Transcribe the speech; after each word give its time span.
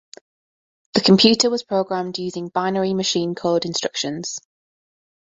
The 0.95 1.01
computer 1.01 1.51
was 1.51 1.61
programmed 1.61 2.17
using 2.17 2.47
binary 2.49 2.95
machine 2.95 3.35
code 3.35 3.65
instructions. 3.65 4.39